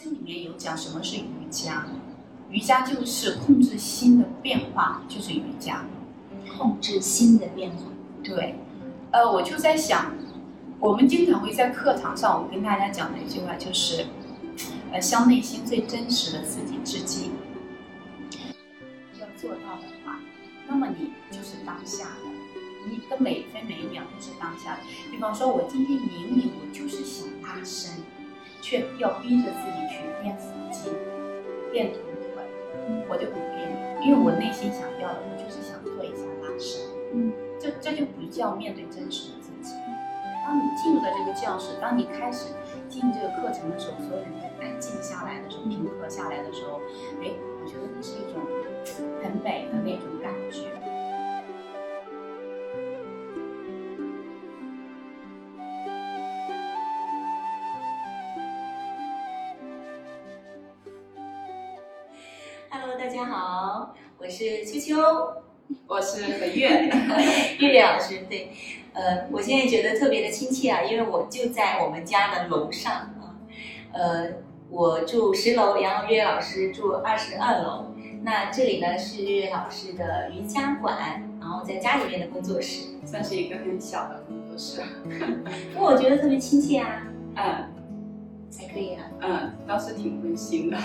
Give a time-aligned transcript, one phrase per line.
[0.00, 1.86] 经里面有讲什么是瑜伽，
[2.50, 5.84] 瑜伽就是控制心的变化，就是瑜伽。
[6.56, 7.82] 控制心的变化。
[8.22, 8.54] 对，
[9.12, 10.12] 呃，我就在想，
[10.80, 14.06] 我们经常会在课堂上，我跟大家讲的一句话就是，
[14.92, 17.32] 呃，向内心最真实的自己致敬。
[19.20, 20.18] 要做到的话，
[20.66, 24.80] 那么你就是当下的，你的每一分每一秒都是当下的。
[25.10, 27.92] 比方说，我今天明明我就是想拉伸，
[28.60, 30.90] 却要逼着自己去练腹肌、
[31.72, 32.42] 练臀腿，
[33.08, 33.68] 我就不练，
[34.02, 36.82] 因为我内心想要的，我就是想做一下拉伸。
[37.12, 39.74] 嗯，这这就不叫面对真实的自己。
[40.44, 42.54] 当你进入到这个教室，当你开始
[42.88, 46.80] 进这个课程的时候，所有人都安静下来的时候，平和下来的时候，
[47.20, 47.28] 哎，
[47.60, 48.40] 我觉得那是一种
[49.22, 50.72] 很美的那种感觉。
[64.28, 64.96] 我是秋秋，
[65.86, 66.68] 我是何月，
[67.60, 68.26] 月月老师。
[68.28, 68.50] 对，
[68.92, 73.40] 呃，我现在觉得特别的亲切啊，因为我就在我们家的楼上啊，
[73.94, 74.26] 呃，
[74.68, 77.86] 我住十楼，然后月月老师住二十二楼。
[78.22, 82.84] 那这里呢是月月老师的瑜伽馆，然后在家里面的工作室。
[83.06, 84.82] 算是一个很小的工作室。
[85.72, 87.44] 不过我觉得特别亲切啊，嗯
[88.58, 89.04] 还可以啊。
[89.22, 90.76] 嗯，倒是挺温馨的。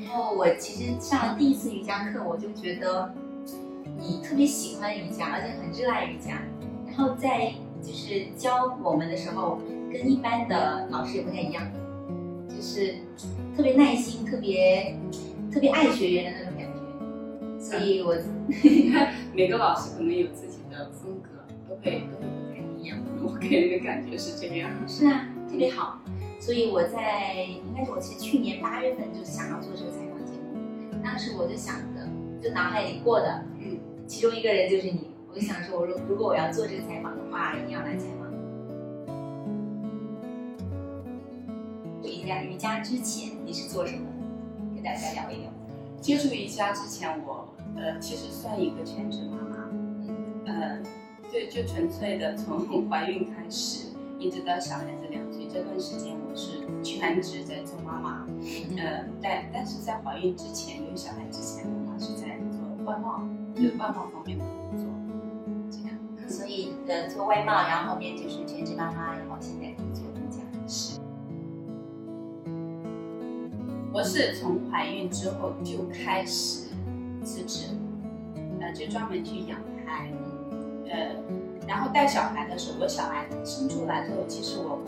[0.00, 3.12] 嗯，然后我其实上了第一次瑜伽课，我就觉得
[3.98, 6.42] 你特别喜欢瑜伽，而且很热爱瑜伽。
[6.86, 9.58] 然后在就是教我们的时候，
[9.92, 11.62] 跟一般的老师也不太一样，
[12.48, 12.96] 就是
[13.56, 14.96] 特别耐心，特别
[15.52, 16.70] 特别爱学员的那种感觉。
[17.62, 18.16] 所以我
[19.34, 21.28] 每个老师可能有自己的风格，
[21.68, 22.98] 都会都会不太一样。
[23.22, 24.70] 我给人的感觉是这样。
[24.88, 26.00] 是啊，特别好。
[26.40, 30.58] 所以我在应该是我其实去年八月份就想要做这个采访节目，
[31.04, 32.08] 当时我就想着，
[32.42, 33.78] 就脑海里过的，嗯，
[34.08, 35.10] 其中一个人就是你。
[35.32, 38.28] 我就想说，我如如果我要做这个采访的话，一定要来采访。
[42.02, 44.74] 瑜伽瑜伽之前你是做什么的？
[44.74, 45.48] 跟大家聊一聊。
[46.00, 50.82] 接触瑜伽之前，我呃其实算一个全职妈妈，嗯呃，
[51.30, 53.86] 就就纯粹的从怀孕开始，
[54.18, 58.26] 一直到小孩子两岁这段时间，我是全职在做妈妈。
[58.76, 63.22] 呃，但但是在怀孕之前，有小孩之前，我是在做外贸，
[63.54, 64.86] 就外贸方面的工作。
[65.70, 65.96] 这样
[66.28, 70.40] 所以呃做外贸，然后后面就是全职妈妈，然后现在可以做瑜伽。
[70.66, 71.00] 是。
[73.92, 76.68] 我是从怀孕之后就开始
[77.24, 77.74] 辞职，
[78.60, 80.08] 呃，就专门去养胎，
[80.88, 81.16] 呃，
[81.66, 84.78] 然后带小孩的时候，我小孩生出来之后，其实我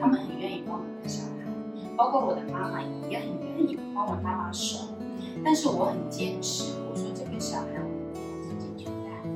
[0.00, 1.30] 他们很愿意帮我带小孩，
[1.96, 4.94] 包括我的妈妈也很愿意帮我搭把手，
[5.44, 9.28] 但是我很坚持，我说这个小孩我自己去带，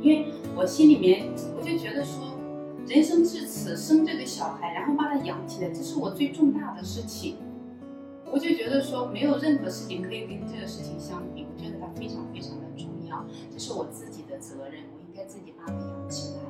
[0.00, 2.32] 因为我心里面我就觉得说。
[2.86, 7.38] 人生至此，生这个小孩，然后把他养起来，这是我最重大的事情。
[8.30, 11.46] 我就觉得说，没有任何事情可以跟这个事情相比。
[11.50, 16.42] 我觉得它非常非常的重要，这是我自己的责任，我应该自己把它养起来。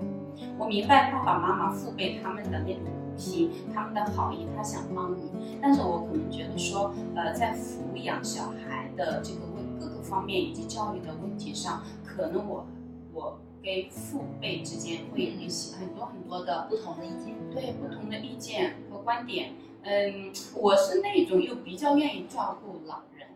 [0.59, 2.83] 我明白爸爸妈妈父辈他们的那种
[3.15, 5.31] 苦心，他们的好意，他想帮你，
[5.63, 12.67] 但是我可能觉得说，呃，在抚养小孩的这个问各个方面以及教育的问题上，可能我
[13.13, 13.39] 我。
[13.65, 19.55] 跟父辈之间会有一些很多很多的不同的意见，对不同的意见和观点。
[19.81, 23.27] 嗯，我是那种又比较愿意照顾老人，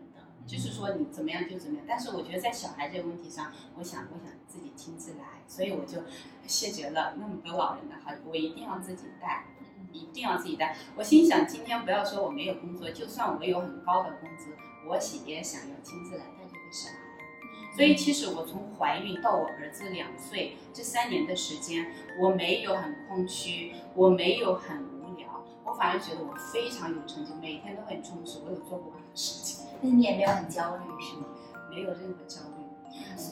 [0.49, 1.85] 就是说你怎么样就怎么样。
[1.87, 5.99] 但是我觉得在小孩这个问题上，我想我想自己亲自来，所以我就
[6.47, 9.45] 谢绝了那么多老人的好，我一定要自己带，
[9.93, 10.75] 一定要自己带。
[10.95, 14.47] 我心想，今天不要说我没有工作，就算我有很高的工资，
[14.87, 16.95] 我也想要亲自来带这个小孩。
[17.75, 24.98] 所以其实我从怀孕到我儿子两岁这三年的时间，我没有很空虚，我没有很
[25.69, 29.67] 我反而觉得我非常有成就，每天都很充实，我有做过很多事情。
[29.81, 31.25] 那你也没有很焦虑是吗？
[31.69, 32.65] 没有任何焦虑。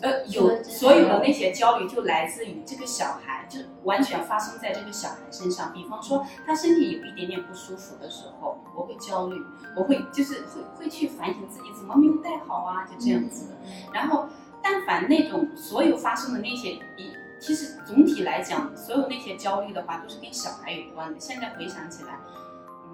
[0.03, 5.73] 呃，有所有的那些焦虑就来自于这个小孩，就完全发生在这个小孩身上。
[5.73, 9.41] 比方说，他身体有一点点不舒服的时候，我会焦虑，
[9.75, 13.47] 我会就是会会去反省自己怎么没有带好啊，就这样子。
[13.91, 14.27] 然后，
[14.61, 21.19] 但凡那种所有发生的那些，一其实总体来讲，所有那些焦虑的话，都是跟小孩有关的。
[21.19, 22.19] 现在回想起来，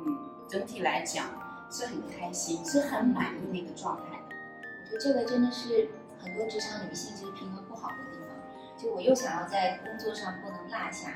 [0.05, 0.17] 嗯，
[0.47, 1.25] 整体来讲
[1.69, 4.35] 是很开心，是很满意的一个状态的。
[4.83, 5.89] 我觉得这个真的是。
[6.23, 11.09] 很多职场女性其实平衡不好的地方，就我又想要在工作上不能落下，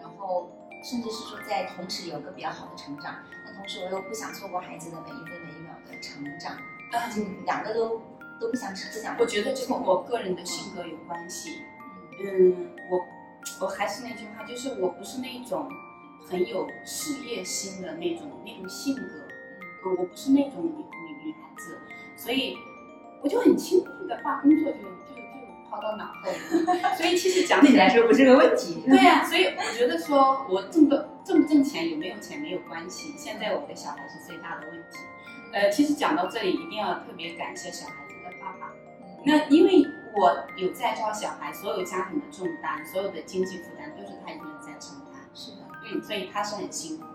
[0.00, 0.50] 然后
[0.82, 6.56] 甚至是说在同时有个比较好的成长，那同时我又不想错过孩子的每一分每一秒的成长，
[7.14, 8.00] 就两个都
[8.40, 9.14] 都不想吃，不想。
[9.18, 11.60] 我觉得这跟我个人的性格有关系。
[12.20, 13.06] 嗯，我
[13.60, 15.68] 我还是那句话，就是我不是那种
[16.28, 19.02] 很有事业心的那种那种性格，
[19.86, 21.78] 嗯，我不是那种女女女孩子，
[22.16, 22.56] 所以
[23.22, 25.22] 我就很轻易的把工作就就就
[25.70, 26.30] 抛到脑后，
[26.98, 28.82] 所以其实讲起来说不是个问题。
[28.86, 34.98] 对呀，所以我觉得说我挣不挣不挣钱有没有钱没有关系，现在我的小孩是最大的问题。
[35.52, 38.72] 呃，其实讲到这里一定要特别感谢小孩子的爸爸，
[39.24, 39.86] 那因为。
[40.16, 45.14] 我有在教小孩，所有家庭的重担，所有的经济负担都是他一个人在承担。
[45.34, 47.10] 是的，嗯，所以他是很辛苦的。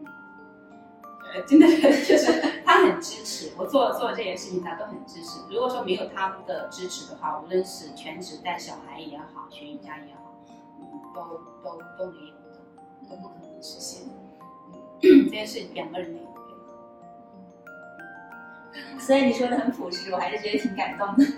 [0.00, 0.06] 嗯，
[1.34, 5.40] 呃，真的就是他很支持我做做这件事情，他都很支持。
[5.50, 10.34] 如果说没有他的支持的话，无论是全职带小孩也好，学瑜伽也好，
[10.80, 11.20] 嗯，都
[11.62, 12.60] 都都没有的，
[13.10, 14.02] 都不可能实现。
[15.02, 16.31] 嗯，这件事两个人的。
[18.98, 21.24] 所以你说的很朴实，我还是觉得挺感动的。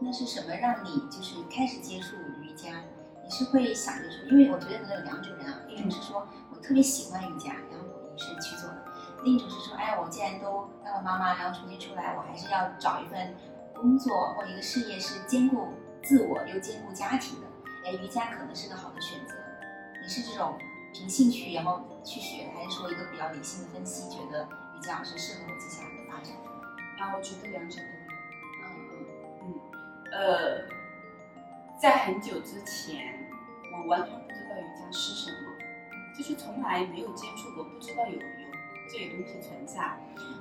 [0.00, 2.82] 那是什么让你就是开始接触瑜伽？
[3.24, 8.76] 你是会想着说，因为我觉得可能有两种人啊，一种是说我特别喜欢瑜伽，然后我也是去做的；
[9.22, 13.34] 另一种是说，哎，我既然都当了妈妈，然后重新出来，我还是要找一份
[13.74, 17.46] 工作或一个事业是兼顾自我又兼顾家庭的。
[17.84, 19.34] 哎，瑜伽可能是个好的选择。
[20.00, 20.56] 你是这种
[20.92, 26.34] 凭兴趣然后去学，还是说一个比较理性的分析，觉得瑜伽是适合我接下来的发展？
[26.98, 27.88] 啊，我觉得两者都有。
[30.10, 30.66] 呃，
[31.80, 33.30] 在很久之前，
[33.72, 35.36] 我完全不知道瑜伽是什么，
[36.16, 38.20] 就是从来没有接触过，不知道有有
[38.90, 39.96] 这些东西存在。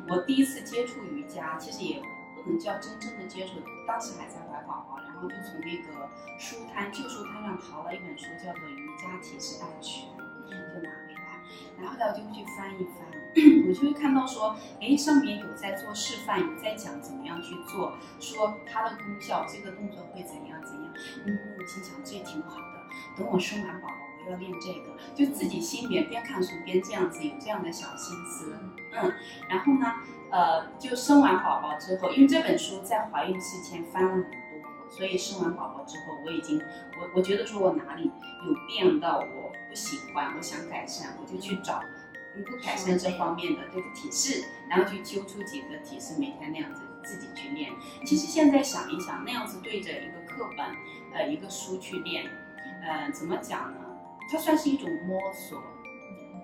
[0.10, 2.02] 我第一次接触瑜伽，其实也
[2.36, 3.56] 不能叫真正的接触，
[3.86, 6.10] 当时还在怀宝宝，然后就从那个
[6.40, 10.10] 书摊旧书摊上淘了一本书，叫做《瑜伽体式大全》，
[10.50, 11.42] 就拿回来，
[11.80, 13.08] 然后呢我就会去翻一翻。
[13.68, 20.94] 我就会看到说，哎，上面有在做示范，有在讲怎么样去做，说它的功效，这个动作会怎样怎样。
[21.24, 22.64] 嗯，我心想这挺好的。
[23.16, 23.94] 等我生完宝宝，
[24.26, 28.58] 我要练这个，就自己心里边边看书边这样子有这样的小心思。
[28.94, 29.14] 嗯，
[29.48, 29.86] 然后呢，
[30.32, 36.60] 呃，就生完宝宝之后，因为这本书在怀孕之前翻了很多，所以生完宝宝之后，我已经，
[37.00, 41.84] 我我觉得说我哪里有变到我不喜欢，我想改善，我就去找。
[42.36, 47.72] 能够改善这方面的这个体式，然后去揪出几个体式，每天那样子自己去练。
[48.06, 50.64] 其实现在想一想，那样子对着一个课本，
[51.16, 52.30] 呃，一个书去练，
[52.84, 53.80] 呃，怎么讲呢？
[54.32, 55.64] 它算是一种摸索，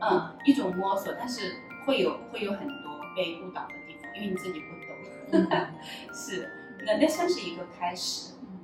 [0.01, 5.45] 嗯，一种摸索，但是会有会有很多被误导的地方，因为你自己不懂。
[6.11, 6.49] 是，
[6.87, 8.33] 那那算是一个开始。
[8.41, 8.63] 嗯，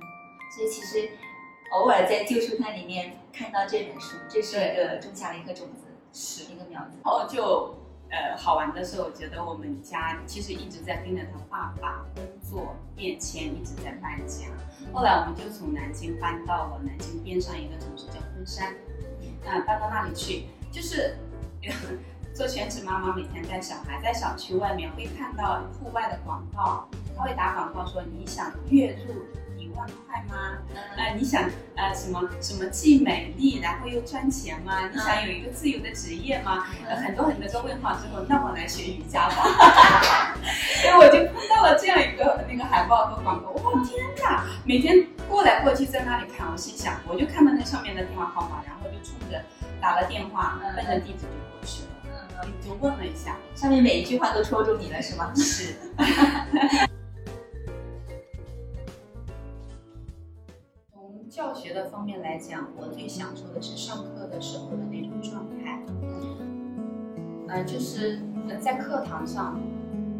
[0.50, 1.08] 所以其实
[1.72, 5.84] 偶尔在旧书摊里面看到这本书，这是一个种下了一颗种子。
[6.12, 7.72] 是一个苗子，然后就
[8.10, 14.48] 呃好玩的是，我觉得我们家其实一直在跟着他爸爸工作变迁，一直在搬家。
[14.92, 18.74] 后来我们就从南京搬到了南京边上一个城市叫昆山，
[19.46, 21.16] 啊，搬到那里去，就是
[22.34, 29.14] 做全职妈妈，每天带小孩，在小区外面会看到户外的广告，他会打广告说你想月入。
[29.80, 30.58] 万块吗？
[30.96, 31.42] 呃，你想
[31.74, 34.88] 呃什么什么既美丽然后又赚钱吗？
[34.92, 36.66] 你想有一个自由的职业吗？
[36.86, 40.36] 呃，很多很多个问号之后，那我来学瑜伽吧。
[40.82, 44.44] 所以我就碰到了这样一个那个海报和广告，哇天哪！
[44.64, 49.42] 每天过来过去在那里看，我心想，我就看到那上面的电话号码，然后就冲着
[49.80, 51.88] 打了电话，奔着地址就过去了。
[52.42, 55.32] 嗯，就问了一下，上面每一句话都戳中你了是吗？
[55.34, 55.74] 是。
[61.30, 65.80] 教学的方面来讲，我最享受的是上课的时候的那种状态。
[67.46, 68.18] 呃，就是
[68.60, 69.60] 在课堂上，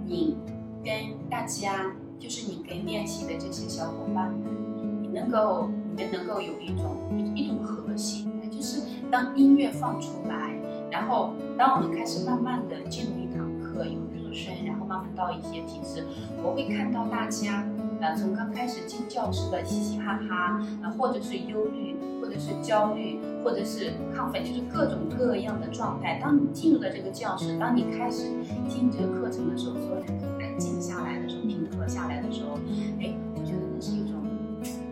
[0.07, 0.37] 你
[0.85, 0.93] 跟
[1.29, 6.97] 大家，就是你跟练习的这些小伙伴们，你能够，你们能够有一种
[7.35, 8.25] 一种和谐。
[8.49, 10.55] 就是当音乐放出来，
[10.93, 16.07] 然后当我们开始慢慢的进入一堂课，有热身，然后慢慢到一些提示，
[16.41, 17.67] 我会看到大家。
[18.01, 26.19] 呃，从刚开始进教室的嘻嘻哈哈，啊，或者是忧虑，或者是焦虑，或者是亢奋，就是各种各样的状态。
[26.23, 28.31] 当你进入了这个教室，当你开始
[28.69, 32.59] 听这个课程的时候，所有人都安静下来的时候，平和下来的时候，
[33.01, 34.15] 哎，我觉得那是一种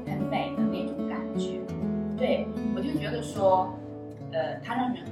[0.06, 1.60] 很美的那种感觉。
[2.16, 3.72] 对我就觉得说，
[4.32, 5.04] 呃，它让人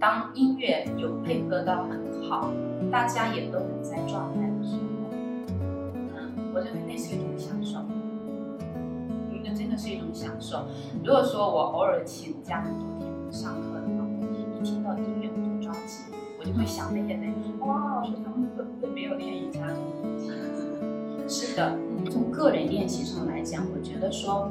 [0.00, 2.50] 当音乐有配合到很好，
[2.90, 7.80] 大家也都很在状态的时候，嗯，我认为那是一种享受，
[9.44, 10.64] 那真的是一种享受。
[11.04, 14.06] 如果说我偶尔请假很多天不上课的话，
[14.58, 16.04] 一听到音乐我就着急，
[16.38, 19.60] 我就会想那些人，哇，我说他们会不会没有练瑜伽？
[21.28, 21.76] 是的，
[22.10, 24.50] 从个人练习上来讲，我觉得说，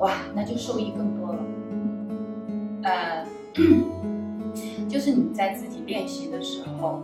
[0.00, 1.38] 哇，那就受益更多了。
[2.82, 3.24] 呃，
[4.92, 7.00] 就是你在自己练习的时候，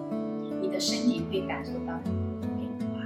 [0.60, 3.00] 你的身体会感受到很多的变化，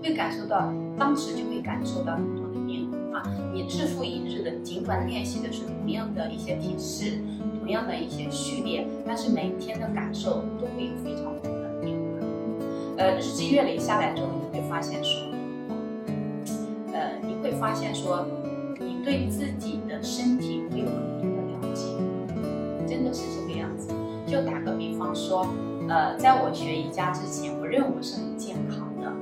[0.00, 3.20] 会感受到，当时就会感受到很多的变化。
[3.52, 7.18] 你日复一日的，尽管练习的是同样的一些体式，
[7.58, 11.98] 同样的一些序列，但是每天的感受都会有非常多的变化。
[12.98, 15.32] 呃，日积月累下来之后，你会发现说，
[16.92, 18.24] 呃，你会发现说，
[18.78, 21.82] 你对自己的身体会有更多的了解，
[22.86, 23.43] 真的是这样。
[24.34, 25.46] 就打个比方说，
[25.88, 29.12] 呃，在我学瑜伽之前，我认为我是很健康的，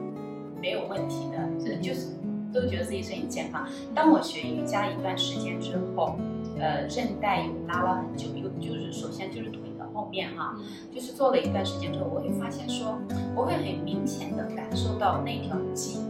[0.59, 2.16] 没有问题的，这就是
[2.50, 3.69] 都觉得自己是很健康。
[3.95, 6.16] 当我学瑜伽一段时间之后，
[6.59, 10.57] 呃，韧带有拉了很久，又就是首先就是腿的后面哈、
[10.90, 12.97] 就是做了一段时间之后，我会发现说，
[13.37, 16.00] 我会很明显的感受到那条筋，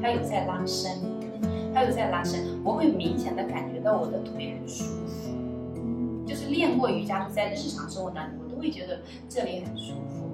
[0.00, 0.92] 它有在拉伸，
[1.74, 5.34] 它有在拉伸，我会明显的感觉到我的腿很舒服。
[6.24, 10.24] 就是练过瑜伽，就在日常生活当中，会觉得这里很舒服。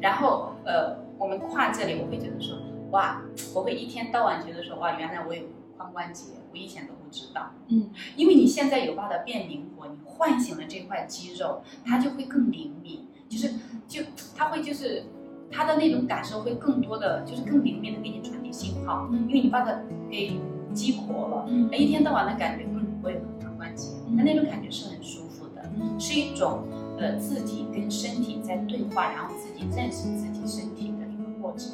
[0.00, 2.58] 然后呃，我们跨这里，我会觉得说，
[2.90, 3.22] 哇，
[3.54, 5.42] 我会一天到晚觉得说，哇，原来我有
[5.78, 7.50] 髋关节，我以前都不知道。
[7.68, 13.54] 嗯，因为你现在有把它变灵活，你唤醒了这块肌肉，它就会更灵敏，就是
[13.86, 14.02] 就
[14.36, 15.04] 它会就是
[15.48, 19.80] 它的那种感受会更多的，就是更灵敏的给你传递信号，因为你把它
[20.10, 20.40] 给
[20.72, 21.70] 激活了，嗯。
[21.72, 25.62] 一天到晚的感觉，嗯，我有个髋关节，它那种感觉是很舒服的，
[25.98, 26.62] 是一种
[26.98, 31.70] 呃自己跟身体在对话，然后自己认识自己身体的一个过程。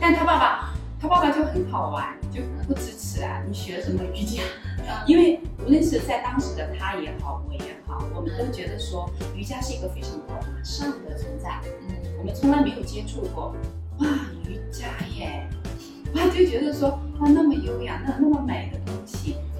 [0.00, 4.42] 但他爸爸，他爸爸就很好玩，就不支持啊，你学什么瑜伽？
[5.06, 13.54] 因为无论是在当时的他也好，我也好，我们都觉得说瑜伽是一个非常高大上的存在，嗯我们从来没有接触过。
[13.98, 14.06] 哇，
[14.46, 15.46] 瑜伽耶！
[16.14, 18.77] 哇，就觉得说哇，那么优雅，那那么美的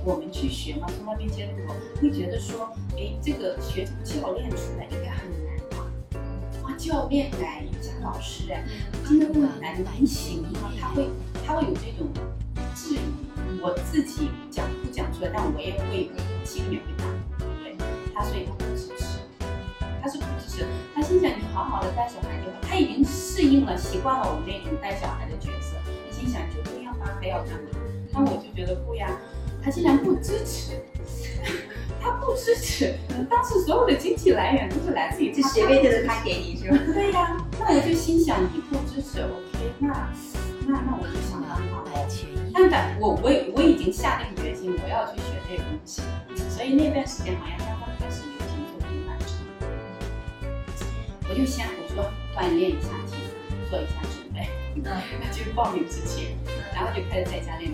[0.08, 5.84] 我们去学嘛，从来没接触，会觉得说，哎，这个学成教练出来应该很难吧？
[6.62, 8.64] 哇，教练哎，瑜伽老师哎，
[9.06, 10.72] 真的会很难难行吗？
[10.80, 11.10] 他会
[11.44, 12.08] 他会有这种
[12.74, 16.08] 质疑，我自己讲不讲出来，但我也会
[16.42, 17.04] 心里面会打，
[17.62, 17.76] 对
[18.14, 19.20] 他，所以他不支持，
[20.00, 20.64] 他是不支持。
[20.94, 25.76] 他心想你好好的带小孩就好，他已经适应了，习惯了我们那种带小孩的角色，
[26.10, 27.68] 心想就这样吧，还要干嘛？
[28.10, 29.06] 那我就觉得不呀，
[29.62, 30.72] 他竟然不支持。
[32.00, 32.94] 他不支持，
[33.28, 36.78] 当时所有的经济来源都是来自于就他学费都是他给你是吧？
[36.94, 39.88] 对呀、那我就心想你不支持，OK，那
[40.68, 42.06] 那那我就想办法喽。
[42.54, 46.02] 但但我我我已经下定决心，我要去学这个东西，
[46.48, 49.36] 所以那段时间好像刚刚开始流行做平板撑，
[51.28, 53.18] 我就先我说锻炼一下体
[53.60, 56.36] 能，做一下准备，嗯那 就报名之前，
[56.72, 57.70] 然后就开始在家练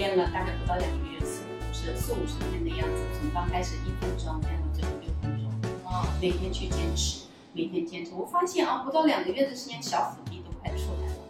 [0.00, 5.46] 练了大概不到两个月，四五十四五十天的样子，从刚开始一分钟练到最后六分钟。
[5.84, 8.12] 哦，每天去坚持，每天坚持。
[8.14, 11.20] 我发现啊，不到两个月的时间，小腹肌都快出来了。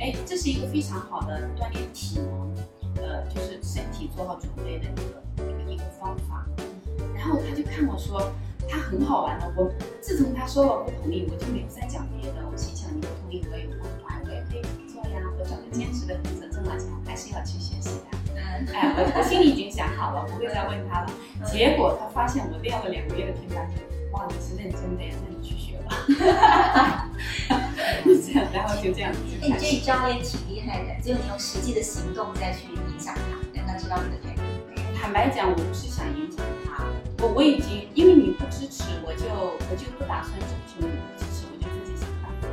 [0.00, 2.52] 哎，这是一个非常好的锻炼体能，
[2.96, 6.44] 呃，就是身体做好准备的一个一个方法。
[7.14, 8.32] 然后他就看我说，
[8.68, 9.54] 他很好玩的。
[9.56, 12.42] 我自从他说了不同意，我就没有再讲别的。
[12.50, 15.22] 我心想，你不同意我也有办法，我也可以做呀。
[15.38, 17.95] 我找个兼职的工作挣了钱，还是要去学习。
[18.72, 21.06] 哎，我我心里已经想好了，不会再问他了。
[21.44, 23.78] 结果他发现我练了两个月的平板撑，
[24.12, 27.10] 哇，你是认真的呀，那你去学吧。
[28.26, 29.52] 这样，然后就这样子哎，你。
[29.58, 33.20] 这一招也挺厉害的，就你用实际的行动再去影响他，
[33.54, 34.42] 让他知道你的态度。
[35.00, 36.84] 坦白讲，我不是想影响他，
[37.22, 39.26] 我我已经因为你不支持，我就
[39.70, 42.48] 我就不打算征求你的支持，我就自己想办法。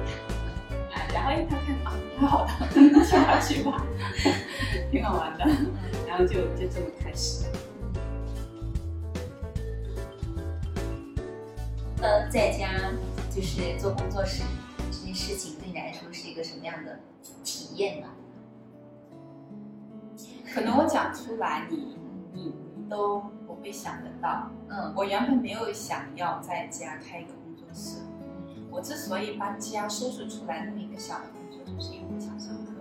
[0.94, 2.52] 哎，然后哎，他看啊，挺好的，
[3.14, 3.86] 去吧去吧，
[4.92, 5.46] 挺好玩的，
[6.08, 7.46] 然后就就这么开始。
[12.02, 12.92] 呃，在家
[13.30, 14.44] 就是做工作室
[14.92, 17.00] 这件事情，对你来说是一个什么样的
[17.44, 18.08] 体验呢？
[20.54, 21.96] 可能我讲出来，你
[22.34, 24.50] 你你都不会想得到。
[24.70, 28.00] 嗯我原本没有想要在家开一个工作室，
[28.72, 32.73] 我之所以把家收拾出来那么一个小的工作，就是因为我想上课。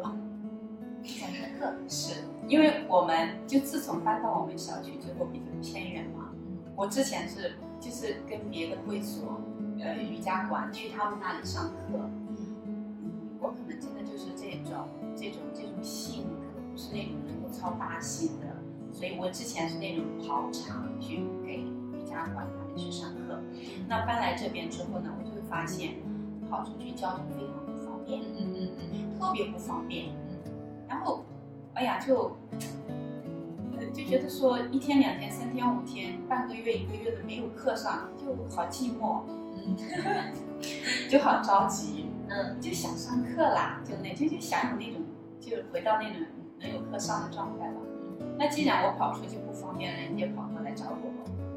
[1.23, 6.31] 想上课是因为我们就自从搬到我们小区之后比较偏远嘛，
[6.75, 9.41] 我之前是就是跟别的会所，
[9.81, 18.47] 呃瑜伽馆去他们那里上课，嗯，我可能真的就是这种这种这种性格，不是那种能够操大心的，
[18.93, 23.41] 所以我之前是那种跑场去给瑜伽馆他们去上课，
[23.87, 25.95] 那搬来这边之后呢，我就会发现
[26.50, 29.02] 跑出去交通非常不方便，嗯嗯嗯。
[29.23, 30.07] 特别不方便。
[30.93, 31.25] 然后，
[31.73, 32.37] 哎呀，就，
[33.79, 39.23] 呃，就觉得说一天两天三天五天半个月一个月的没有课上，就好寂寞，
[39.57, 39.75] 嗯
[41.09, 45.01] 就好着急，嗯就想上课啦，就那就就想有那种
[45.41, 46.21] 就回到那种
[46.61, 47.75] 能有课上的状态了。
[48.39, 51.11] 那既然我跑出去不方便，人家跑过来找我，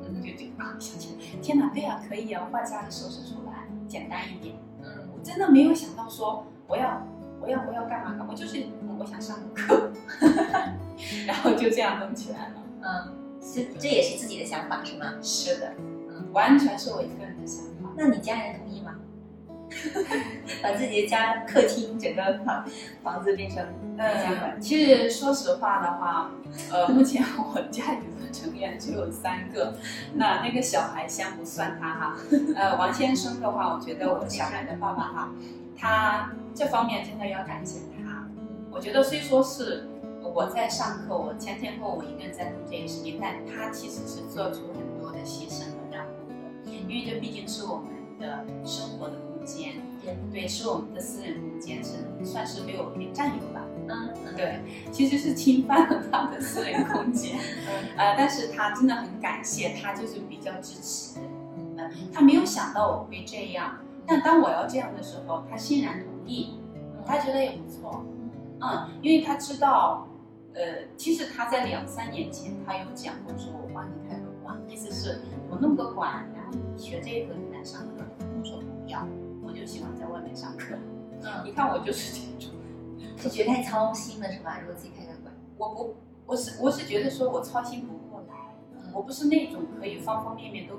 [0.07, 4.55] 嗯，就就啊想起来，天哪，对啊，可以啊，我把家里收拾出来，简单一点。
[4.81, 7.01] 嗯我真的没有想到说我要
[7.45, 9.91] 我要我要干嘛干嘛，我就是嗯我想上个课，
[11.27, 12.53] 然后就这样弄起来了。
[12.81, 15.13] 嗯，是这也是自己的想法是吗？
[15.21, 15.73] 是的，
[16.09, 17.89] 嗯，完全是我一个人的想法。
[17.95, 18.95] 那你家人同意吗？
[20.63, 22.65] 把自己的家客厅整个房
[23.03, 23.63] 房子变成
[23.95, 26.31] 瑜伽馆呃，，其实说实话的话，
[26.71, 29.75] 呃，目前我家里的成员只有三个，
[30.13, 32.15] 那那个小孩先不算他哈，
[32.55, 35.31] 呃，王先生的话，我觉得我小孩的爸爸哈，
[35.77, 38.27] 他这方面真的要感谢他。
[38.71, 39.87] 我觉得虽说是
[40.21, 47.85] 我在上课，我前前后后我一个人在录这个事情，但他其实是做出很多的牺牲和让步的，因为这毕竟是我们
[48.19, 49.75] 的生活的空间，
[50.31, 51.91] 对，是我们的私人空间，是
[52.25, 53.61] 算是被我给占有了。
[53.87, 57.37] 嗯嗯对，其实是侵犯了他的私人空间，
[57.69, 61.19] 嗯呃，但是他真的很感谢，他就是比较支持，
[61.77, 66.59] 呃，他没有想到我会这样，但当我要这样的时候，他欣然同意，
[67.05, 68.03] 他觉得也不错，
[68.61, 70.07] 嗯，因为他知道，
[70.53, 70.61] 呃，
[70.97, 79.05] 其实他在两三年前他有讲过说，我帮你开个馆，意思是我弄个馆，然后你学这个你来上课，我说不要，
[79.43, 80.75] 我就喜欢在外面上课，
[81.21, 82.55] 嗯，你看我就是这种。
[83.17, 84.59] 就觉得太操心了是吧？
[84.59, 88.35] 如果自己开个馆，我不，我是我是觉得说我操心不过来，
[88.93, 90.75] 我不是那种可以方方面面都，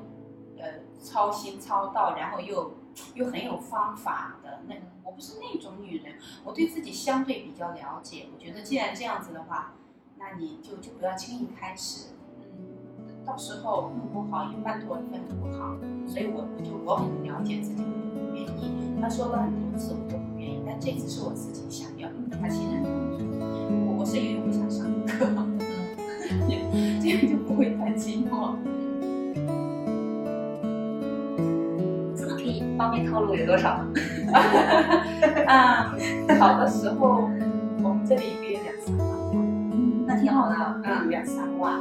[0.58, 0.68] 呃，
[1.00, 2.70] 操心操到，然后又
[3.14, 8.26] 又很有方法的那个，我不是那种女人，我对自己相对比较了解。
[8.34, 9.74] 我觉得既然这样子的话，
[10.18, 12.08] 那你就就不要轻易开始，
[12.40, 15.76] 嗯，到时候弄不好也半途而废很不好。
[16.06, 19.00] 所以我就我很了解自己，我就不愿意。
[19.00, 22.08] 他说了很多次，我都不愿意，但这次是我自己想要，
[22.40, 23.26] 他欣然同意。
[23.86, 25.58] 我我是因为我想上课，嗯，
[27.02, 28.56] 这样就不会太寂寞。
[32.96, 33.84] 可以方便透露有多少吗？
[35.46, 35.94] 啊，
[36.40, 37.28] 好的时候，
[37.82, 40.54] 我们这里一个月两三万，嗯，那挺好的。
[40.84, 41.78] 嗯，两三万，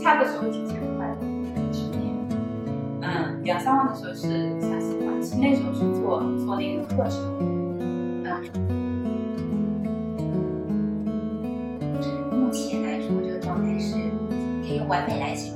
[0.00, 1.06] 差的时候几千块，
[1.70, 2.14] 去年，
[3.02, 7.20] 嗯，两三万的时候是三四万，是那时候是做做那个课程，
[12.32, 13.94] 目前来说，这个状态是
[14.62, 15.55] 可以完美来形容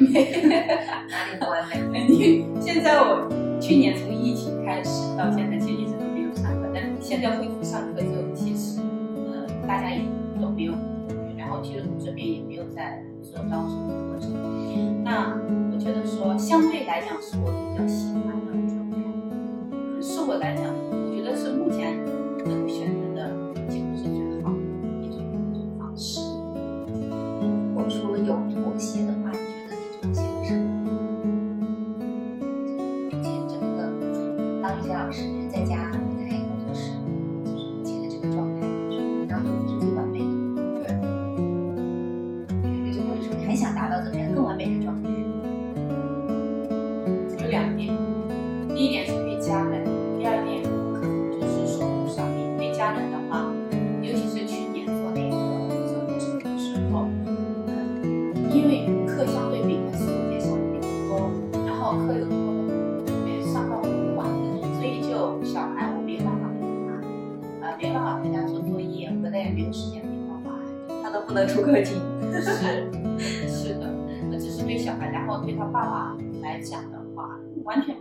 [0.00, 2.06] 哪里不完美？
[2.06, 3.28] 因为现在我
[3.60, 8.80] 去年从疫情开始到现在，其实一直都没有上课，但是现在恢复上课之后，其实
[9.16, 10.00] 呃大家也
[10.40, 10.72] 都没有，
[11.36, 14.32] 然后其实我这边也没有在做招生的过程。
[15.04, 15.38] 那
[15.72, 18.96] 我觉得说相对来讲是我比较喜欢的状态，
[20.00, 21.98] 是我来讲，我觉得是目前
[22.46, 23.30] 能够选择的
[23.68, 24.56] 几乎是最好的
[25.02, 25.18] 一种
[25.52, 26.20] 一种方式。
[27.40, 29.11] 如果说有妥协的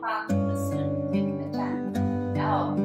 [0.02, 1.60] 爸来讲的话，完全把我的私人空间给他占
[1.94, 2.76] 了，然后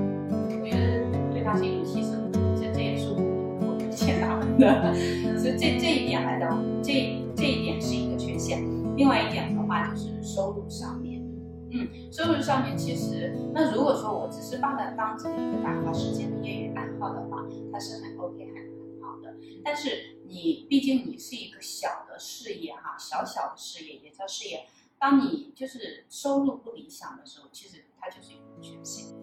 [1.44, 3.16] 发现有牺牲，这这也是我
[3.62, 4.92] 我欠他们的，
[5.38, 6.46] 所以这这一点来的，
[6.82, 6.92] 这
[7.36, 8.62] 这一点是一个缺陷。
[8.96, 11.22] 另外一点的话就是收入上面，
[11.70, 19.36] 嗯，收入上面其实，那如果说我只是把它当成一个打发时间的业余爱好的话，它是很 OK 很很好的。
[19.64, 24.66] 但是你毕竟你是一个小的事业哈，小小的事业也叫事业。
[24.98, 29.14] 当你就是收入不理想的时候，其实它就是一个缺陷。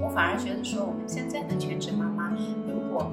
[0.00, 2.30] 我反而觉得说，我们现在的全职妈妈，
[2.66, 3.10] 如果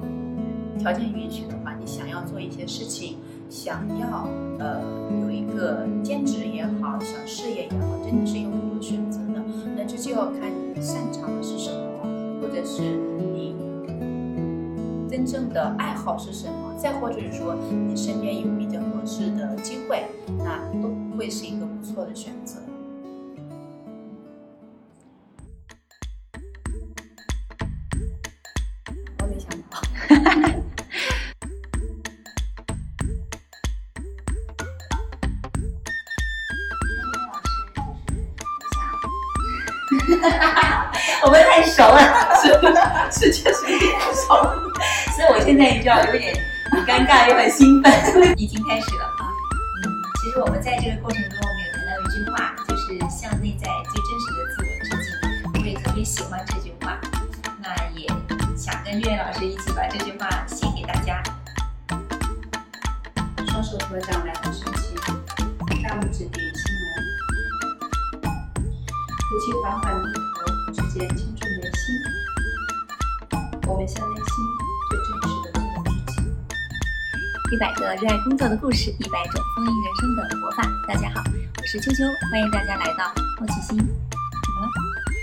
[0.78, 3.18] 条件允许的话，你想要做一些事情，
[3.50, 4.28] 想要
[4.60, 4.80] 呃
[5.22, 9.42] 有一个兼职也好，小事业也好，真的是有很多选择的。
[9.76, 12.82] 那这就要看你擅长的是什么，或者是
[13.34, 13.56] 你
[15.10, 18.46] 真正的爱好是什么，再或者是说你身边有
[19.06, 20.04] 比较合适的机会，
[20.38, 22.60] 那都会是一个不错的选择。
[29.20, 29.80] 我没想到。
[41.22, 41.98] 我们太熟了，
[42.40, 42.48] 是
[43.20, 44.34] 是确实有点熟，
[45.14, 46.34] 所以我现在你知道有点
[46.70, 47.92] 很尴尬又很兴奋。
[48.36, 49.32] 已经开始了啊，
[49.84, 49.84] 嗯，
[50.20, 55.06] 其实我们在这个过程中，我们有谈到一句话，就是向内在最真实的自我致敬。
[55.62, 56.98] 我也特别喜欢这句话，
[57.62, 58.06] 那也
[58.56, 61.22] 想跟月月老师一起把这句话献给大家。
[63.48, 64.94] 双手合掌来到身前，
[65.82, 68.28] 大拇指点心门，
[69.16, 71.84] 呼气缓缓低头，指尖轻触眉心。
[73.66, 74.65] 我们向内心。
[77.52, 80.68] 一百个热爱工作的故事，一百种丰盈人生的活法。
[80.88, 81.22] 大家好，
[81.56, 83.04] 我是秋秋，欢迎大家来到
[83.38, 83.76] 好奇心。
[83.78, 84.72] 怎么了？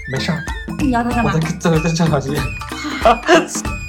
[0.10, 0.42] 没事儿，
[0.80, 1.40] 你摇头干嘛我？
[1.40, 2.34] 在正在正好机。